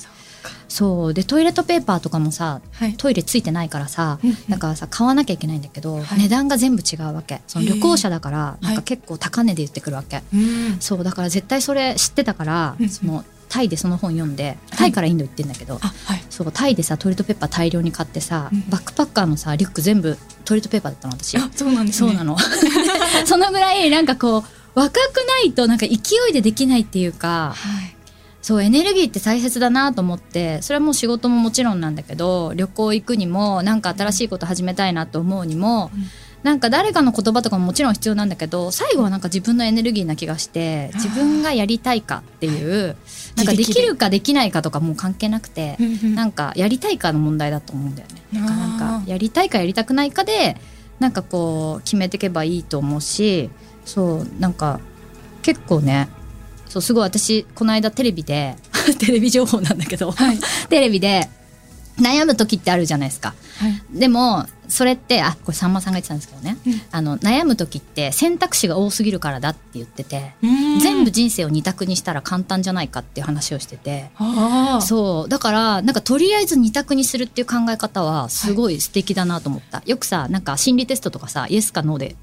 [0.67, 1.13] そう。
[1.13, 2.95] で、トイレットペーパーとかもさ、はい。
[2.95, 7.41] トイレついてないからさ、うんうんだからさ、買わなきゃいけないんだけど、はい値段が全部違うわけ。
[7.47, 10.21] その旅行者だから、ーなんか結構高値で言ってくるわけ。
[10.33, 10.77] うん。
[10.79, 16.23] そうだから絶対それ知ってたから、うんそのタイでその本読んでタイからインド行ってんだけど、あ、はい。
[16.29, 22.09] そうタイでさトイレットペーパー大量に買ってさ、うんバックパッカーのさリュック全部トイレットペーパーだったの私あ、そうなんですね。
[22.09, 22.37] そうなの
[23.25, 24.43] そのぐらいなんかこう
[24.79, 25.95] 若くないとなんか勢
[26.29, 27.95] いでできないっていうかはい。
[28.41, 36.03] そうエネルギーって大切だなと思ってそれはもう仕事ももちろんなんだけど旅行行くにもなんか新しいこと始めたいなと思うにも、うん
[36.43, 42.97] なんか誰かの言葉とかももちろん必要なんだけど最後はなんか自分のエネルギーな気がして自分がやりたいかっていう
[43.35, 45.77] なんかできるかできないかとかもう関係なくて
[46.15, 48.39] なんかやりたいかの問題だと思うんだよね。
[48.39, 50.57] なんかなんかやりたいかやりたくないかで
[50.99, 53.49] なんかこう決めていけばいいと思うし
[53.85, 54.79] そうなんか
[55.41, 56.09] 結構ね
[56.67, 58.55] そうすごい私この間テレビで
[58.99, 60.39] テレビ情報なんだけど、はい。
[60.69, 61.29] テレビで
[61.99, 63.33] 悩む時ってあるじゃないですか。
[63.59, 63.81] はい。
[63.91, 66.81] でもそれってあこれさんまさんが言ってたんですけどね、うん。
[66.91, 70.79] あの悩む時って選択肢が多すぎるからだって言ってて、うん。
[70.79, 71.11] 全部。
[71.11, 74.09] 人生を二択にしたら簡単じゃないかっていう話をしてて。
[74.81, 75.29] そう。
[75.29, 82.15] だからなんかとりあえず二択にするっていう考え方はすごい素敵だなと思った、よくさなんか心理テストとかさイエスかノーで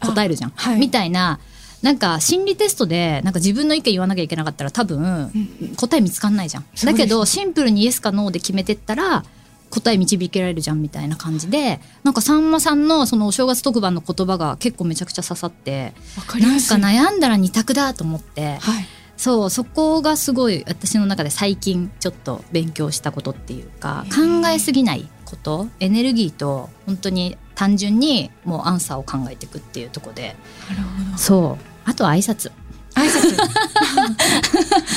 [0.00, 0.78] 答えるじゃん、はい。
[0.78, 1.40] みたいな
[1.82, 5.30] なんか心理テストでなんか自分の意見言わなきゃいけなかったら多分
[5.76, 9.24] 答え見つかんないじゃん、だけどシンプルにイエスかノーで決めてったら
[9.80, 15.92] 答え導けられるじゃんみたいな感じでなんかさんまさんのそのお正月特番の言葉が結構めちゃくちゃ刺さって。
[16.16, 18.86] なんか悩んだら二択だと思ってはい。
[19.16, 30.36] そうそこがすごい私の中で最近ちょっと勉強したことっていうか考えすぎないことエネルギーと本当に単純にもうアンサーを考えていくっていうところで。
[31.16, 32.50] そうあとは挨拶
[32.96, 33.36] 挨拶。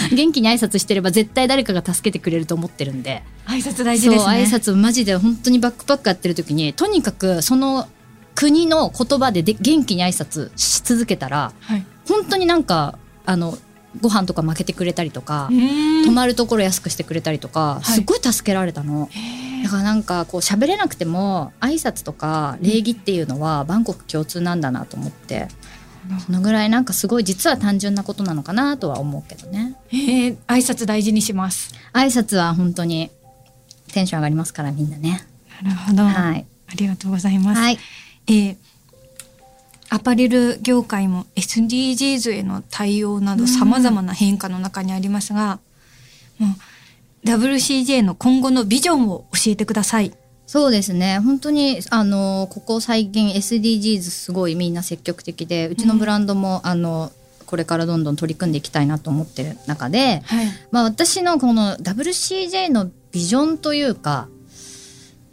[0.16, 4.32] 元気に挨拶してれば絶対誰かが助けてくれると思ってるんで挨拶大事ですね。
[4.32, 7.88] 挨拶マジで本当にバックパックやってる時にとにかくその
[8.36, 11.86] 国の言葉でで元気に挨拶し続けたらはい。
[12.08, 13.58] 本当になんかあの
[14.02, 19.10] ご飯とか負けてくれたりとか、うん泊まるところ安くしてくれたりとか、はいすごい助けられたの。
[19.12, 25.48] へーだからなんかこう喋れなくても挨拶とか礼儀っていうのは万国共通なんだなと思って
[26.20, 31.74] そのぐらいなんかすごい実は単純なことなのかなとは思うけどねえー、挨拶大事にします。
[31.94, 33.12] 挨拶は本当に
[33.94, 35.28] テンション上がりますからみんなね
[35.62, 36.04] なるほど。
[36.04, 37.62] はいありがとうございます。
[37.62, 37.78] はい
[38.28, 38.56] えー
[39.92, 45.60] アパレル業界も SDGs への対応など様々な変化の中にありますが、
[46.38, 46.56] も
[47.26, 50.14] う WCJ の今後のビジョンを教えてください。
[50.50, 57.12] そうですね本当にあのここ最近 SDGs すごいみんな積極的でうちのブランドも、あの
[57.46, 60.48] これからどんどん取り組んでいきたいなと思ってる中で、はい。
[60.72, 64.28] まあ私のこの WCJ のビジョンというか、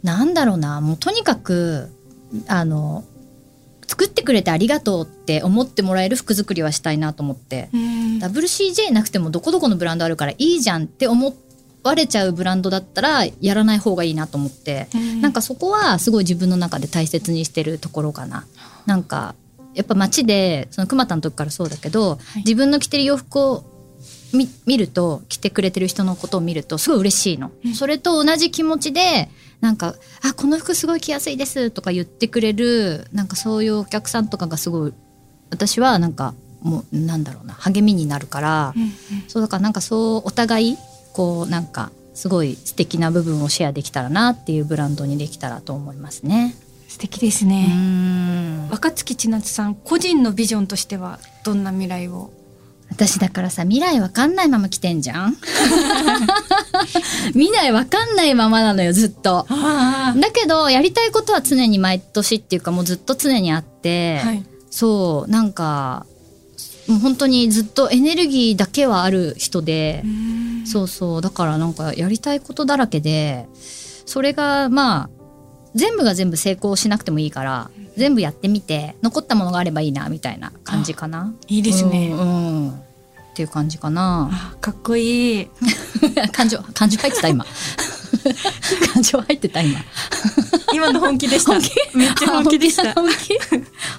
[0.03, 1.89] なんだろうな、もうとにかく、
[2.47, 3.03] あの、
[3.87, 7.69] 作ってくれてありがとうって思ってもらえる服作りはしたいなと思って。
[7.73, 11.29] WCJ なくてもどこどこのブランドあるからいいじゃんって思
[11.87, 14.87] われちゃうブランドだったらやらない方がいいなと思って、
[15.21, 18.45] なんかそこはすごい自分の中で大切にしてるところかな。
[18.85, 19.35] なんか
[19.73, 22.39] やっぱ街でその熊田の時からそうだけど、い。
[22.39, 23.63] 自分の着てる洋服を
[24.33, 27.51] 見見ると着てくれてる人のことを見るとすごい嬉しいの。
[27.75, 29.29] それと同じ気持ちで
[29.61, 34.93] なんか「あこの服すごい着やすいです」とか言ってくれるなんかそういうお客さんとかがすごい
[35.49, 38.73] 私はなんかもうなんだろうな励みになるから、
[39.27, 40.77] そうだからなんかそうお互い
[41.17, 46.55] こうなんかすごい素敵な部分をシェアできたらなっていうブランドにできたらと思いますね。
[46.87, 47.67] 素敵ですうね。
[47.67, 52.31] ん若月千夏さん個人のビジョンとしてはどんな未来を？
[52.89, 55.35] 私だからさ未来わかんないまま来てんじゃん？
[57.33, 59.45] 未来わかんないままなのよずっと。
[59.49, 66.05] あだけどやりたいことは常に毎年っていうかもうずっと常にあって、はいそうなんか
[66.87, 70.03] もう本当にずっとエネルギーだけはある人で、
[70.69, 73.47] そうそうだからなんかやりたいことだらけで
[74.05, 75.09] それがまあ
[75.75, 81.33] 全部が全部成功しなくてもいいから全部やってみて残ったものがあればいいなみたいな感じかな。
[81.47, 82.23] いいですねうんう
[82.67, 82.73] んっ
[83.37, 84.29] ていう感じかな。
[84.31, 85.47] あかっこいい
[86.33, 87.45] 感情感情入ってた今。
[88.93, 89.79] 感情入ってた 今。
[90.73, 91.53] 今の本気でした
[91.95, 93.37] めっちゃ本気でした本気？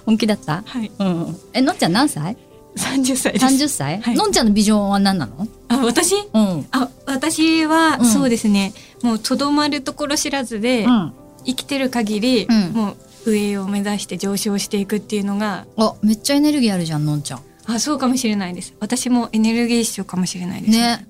[0.05, 0.63] 本気だった？
[0.67, 1.37] はいうん。
[1.53, 2.37] えのんちゃん何歳？
[2.79, 4.01] 30歳です三十歳？
[4.01, 5.47] はいのんちゃんのビジョンは何なの？
[5.69, 6.15] あ私？
[6.33, 6.67] うん。
[6.71, 11.13] あ私は、うんそうですねもうとどまるところ知らずで、うん。
[11.45, 12.97] 生きてる限り、うんもう
[13.31, 17.43] 上を目指して上昇していくっていうのがあめっちゃエネルギーあるじゃんのんちゃん。
[17.67, 21.07] あそうかもしれないです私もエネルギッシュかもしれないですね。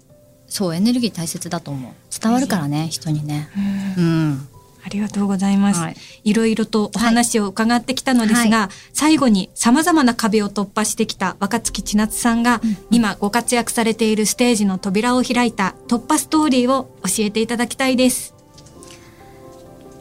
[0.49, 1.93] そうエネルギー大切だと思う。
[2.21, 3.49] 伝わるからね人にね。
[3.97, 4.49] うんうん。
[4.89, 5.97] ありがとうございます、はい。
[6.25, 18.35] い、ろいろとお話を伺ってきたのですが、最後に様々な壁を突破してきた若月千夏さんが、今ご活躍されているステージの扉を開いた突破ストーリーを教えていただきたいです。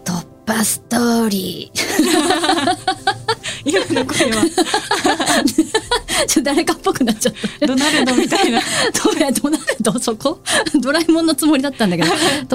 [0.06, 2.88] 突破ストーリー。
[3.68, 4.46] 今の声は。
[6.28, 7.68] ちょ誰かっぽくなっちゃった。
[7.68, 8.62] ドナルドみたいな。
[9.04, 10.00] どうやドナルド？
[10.00, 10.40] そこ？
[10.80, 12.10] ドラえもんのつもりだったんだけど。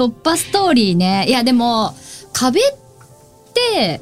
[0.07, 1.25] 突破ストーリーね。
[1.27, 1.95] いやでも
[2.33, 2.63] 壁っ
[3.53, 4.01] て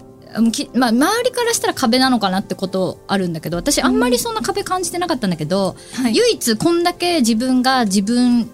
[0.73, 6.15] まあ、周りからしたら壁なのかなってことあるんだけど私あんまりそんな壁感じてなかったんだけど、はい。
[6.15, 8.49] 唯一こんだけ自分が自分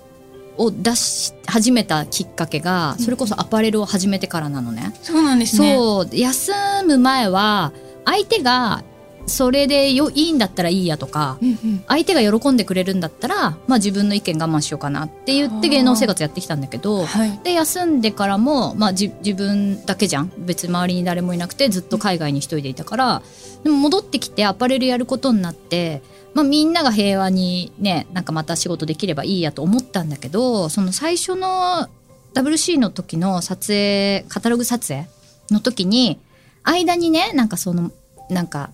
[0.58, 4.92] を出し始めたきっかけがそれこそアパレルを始めてからなのね。
[5.04, 5.76] そうなんですね。
[5.76, 6.10] そう。
[6.12, 6.52] 休
[6.88, 7.74] む前は
[8.06, 8.84] 相手が
[9.28, 11.84] それでよいいんだったらいいやとかうんうん。
[11.88, 17.40] 相手が喜んでくれるんだったら、まあ、自分の意見我慢しようかなって言って芸能生活やってきたんだけどはい。
[17.44, 20.32] で休んでからも、まあ、じ自分だけじゃん。
[20.38, 23.22] 別に周りに誰もいなくてずっと海外に一人でいたから
[23.64, 26.02] でも戻ってきてアパレルやることになって、
[26.34, 31.90] まあ、みんなが平和にねなんかまた仕事できればいいやと思ったんだけどその最初の
[32.34, 35.08] WC の時の撮影カタログ撮影
[35.50, 36.20] の時に
[36.64, 37.92] 間にねなんかその
[38.30, 38.72] なんか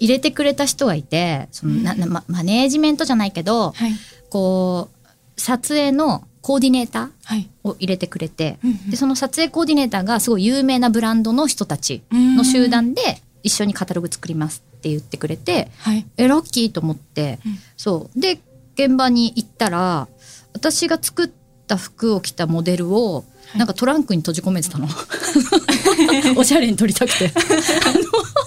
[0.00, 3.92] 入れてくれた人がいてそのななまマネージメントじゃないけどはい。
[4.30, 7.48] こう撮影のコーディネータはい。
[7.64, 8.90] ーを入れてくれてうんうん。
[8.90, 16.06] でその撮影コーディネーターがすごい有名なブランドの人たちの集団で一緒にカタログ作りますって言ってくれてはい。
[16.16, 17.58] えラッキーと思って、うん。
[17.76, 18.20] そう。
[18.20, 18.38] で
[18.74, 20.06] 現場に行ったら
[20.52, 21.30] 私が作っ
[21.66, 23.58] た服を着たモデルをい。
[23.58, 24.86] なんかトランクに閉じ込めてたの。
[26.36, 27.32] おしゃれに撮りたくて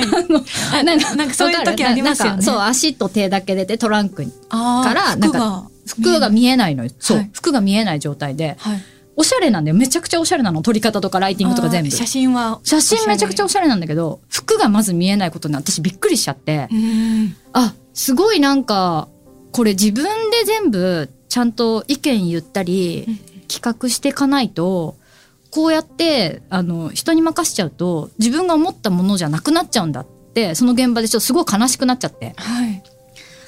[0.00, 2.30] あのなんかなんかそういう時ありますよね。
[2.30, 6.28] なんかそう足と手だけ出てトランクからなんか服が。
[6.30, 7.30] 見えないのよ、そう、はい。
[7.32, 8.56] 服が見えない状態で。
[8.58, 8.82] はい。
[9.16, 9.76] おしゃれなんだよ。
[9.76, 10.62] めちゃくちゃおしゃれなの。
[10.62, 11.90] 撮り方とかライティングとか全部。
[11.90, 19.08] 写真は写真めちゃくちゃおしゃれなんだけど服がまず見えないことに私びっくりしちゃって、うんあすごいなんか
[19.50, 24.94] これ自分で全部ちゃんと意見言ったり企画していかないと
[25.50, 32.34] こうやってあの人に任せちゃうと自分が思ったものじゃなくなっちゃうんだってその現場でちょっとすごい悲しくなっちゃって。
[32.36, 32.82] はい。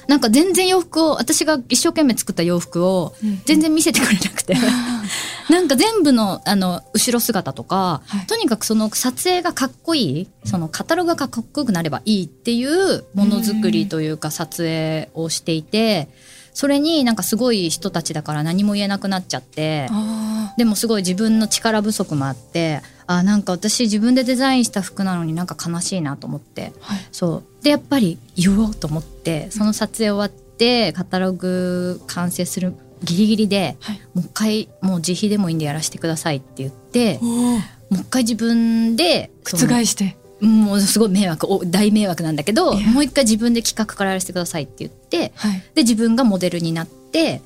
[0.07, 3.41] なんか全然洋服を私が一生懸命作った洋服をうん。
[3.45, 4.55] 全然見せてくれなくて、
[5.49, 8.27] なんか全部のあの後ろ姿とか、はい。
[8.27, 16.09] とにかくその撮影がかっこいいそのカタログがかっこよくなればいいっていうものづくりというか撮影をしていて
[16.53, 19.87] それになんかすごい人たちだから何も言えなくなっちゃって。
[19.89, 26.73] あでもすごい自分の力不足もあってあなんか私自分でデザインした服なのになんか悲しいなと思って。
[26.81, 27.07] はい。
[27.11, 27.63] そう。
[27.63, 34.01] でやっぱり言おうと思ってその撮影終わってカタログ完成するギリギリではい。
[34.13, 37.57] もう一回もう自費でもいいんでやらせてくださいって言っても
[37.91, 45.63] う一回自分で覆してもうすごい迷惑お大迷惑なんだけどもう一回自分で企画からやらせてくださいって言ってはい。
[45.75, 47.41] で自分がモデルになって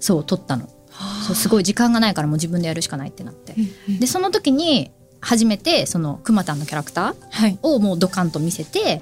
[0.00, 0.68] そう撮ったの。
[1.26, 3.54] そうすごい時間がないからもう自分でやるしかないってなって。
[4.00, 4.90] でその時に
[5.20, 7.58] 初めてそのくまたんのキャラクターはい。
[7.62, 9.00] をもうドカンと見せて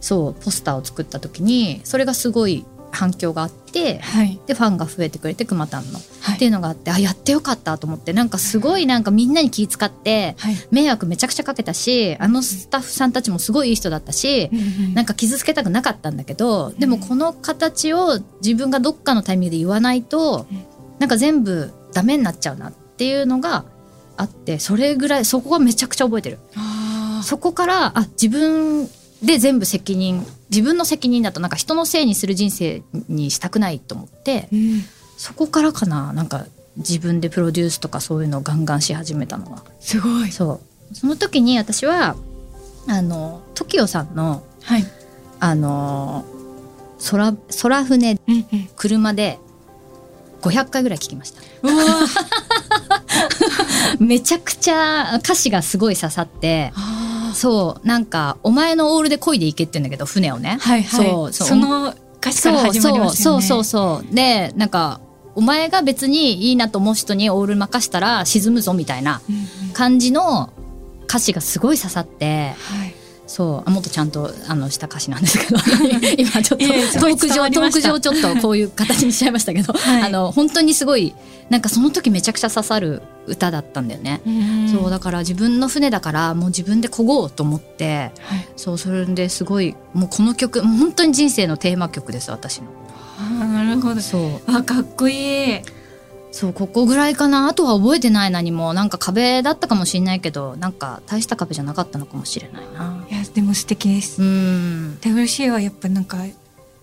[0.00, 2.64] そうポスターを作った時にそれがすごい
[2.96, 4.40] 反響があってはい。
[4.46, 6.36] でファンが増えてくれてくまたんの、はい。
[6.36, 10.54] っていうのがあってあやってよかったと思ってなんかすごいなんかみんなに気遣ってはい。
[10.70, 14.50] 迷惑めちゃくちゃかけたしあのスタッフさんたちもすごいいい人だったし
[14.94, 20.46] なんか傷つけたくなかったんだけどでもこの形を自分がどっかのタイミングで言わないと
[20.98, 23.64] なんか全部ダメになっちゃうなっていうのが
[24.16, 26.38] あってそれぐらいそこがめちゃくちゃ覚えてる。
[26.56, 28.88] あそこからあ自分
[29.22, 34.84] で全部責任自分の責任だとなんか人のせいにする人生にしたくないと思ってーうん
[35.16, 40.30] そこからかななんか自分でプロデュースとかそういうのをガンガンし始めたのはすごい。
[40.30, 42.16] そうその時に私は
[42.86, 44.84] あの TOKIO さんのはい。
[45.40, 46.24] あの
[47.10, 48.68] 空空船うんうん。
[48.76, 49.38] 車で
[50.42, 51.40] 500回ぐらい聞きました
[53.98, 57.05] めちゃくちゃ歌詞がすごい刺さってあ
[57.36, 61.06] そうなんか「お前のオールで漕いでいけ」って言うんだけど船をねはいはい。
[61.06, 63.42] そうそうその歌詞から始まりますよね。
[63.42, 65.00] そうそうそうそうでなんか
[65.34, 70.50] お前が別にいいなと思う人にオール任したら沈むぞみたいなうんうん感じの
[71.04, 72.94] 歌詞がすごい刺さってはい。
[73.36, 75.60] そうあもっとちゃんとあのした歌詞なんですけど
[76.16, 81.14] 今ちょっとトーク上トーク上ちょっとこういう形にしちゃいましたけど、はいあの本当にすごい
[81.50, 84.22] なんかその時めちゃくちゃ刺さる歌だったんだよね。
[84.26, 88.48] うんそうだから自分の船だからもう自分で漕ごうと思ってはい。
[88.56, 92.68] そうそれですごいもうこの曲本当に人生のテーマ曲です私の。
[93.18, 94.00] あーなるほど。
[94.00, 95.60] そうあ、かっこいい。
[96.36, 97.48] そうここぐらいかな。
[97.48, 98.74] あとは覚えてない何も。
[98.74, 103.06] なんか壁だったかもしれないけどなんか大した壁じゃなかったのかもしれないな。
[103.10, 104.22] いや、でも素敵です。
[104.22, 104.24] う。
[104.26, 104.98] ん。
[105.00, 106.18] WC はやっぱなんか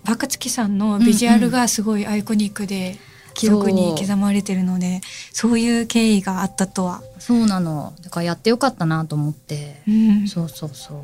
[0.07, 2.97] 若槻さんのビジュアルがすごいアイコニックで
[3.35, 5.01] 記憶に刻まれてるので
[5.31, 7.93] そういう経緯があったとは、そうなの。
[8.01, 9.83] だからやってよかったなと思って。
[9.87, 10.27] うん。
[10.27, 10.97] そうそうそう。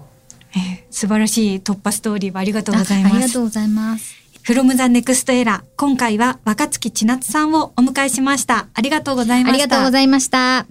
[0.55, 8.67] えー素晴らしい突破ストーリーありがとうございあありますがとうございます From The Next Era 今回は若槻千夏さんをお迎えしました。
[8.73, 9.63] ありがとうございました。
[9.63, 10.65] ありがとうございました。